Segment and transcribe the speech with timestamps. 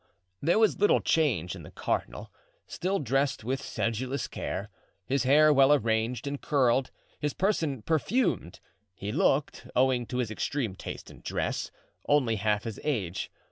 [0.41, 2.31] There was little change in the cardinal;
[2.65, 4.71] still dressed with sedulous care,
[5.05, 6.89] his hair well arranged and curled,
[7.19, 8.59] his person perfumed,
[8.95, 11.69] he looked, owing to his extreme taste in dress,
[12.07, 13.29] only half his age.